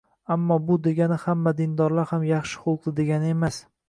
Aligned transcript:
ammo 0.35 0.55
bu 0.69 0.77
degani 0.87 1.17
hamma 1.23 1.53
dindorlar 1.59 2.09
ham 2.13 2.25
yaxshi 2.31 2.63
xulqli 2.63 2.95
degani 3.01 3.31
emas. 3.35 3.61